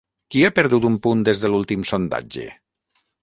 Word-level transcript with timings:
Qui 0.35 0.39
ha 0.45 0.49
perdut 0.59 0.87
un 0.89 0.95
punt 1.03 1.21
des 1.27 1.43
de 1.45 1.53
l'últim 1.55 1.85
sondatge? 1.91 2.47